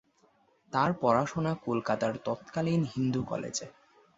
[0.73, 3.67] তার পড়াশোনা কলকাতার তৎকালীন হিন্দু কলেজে।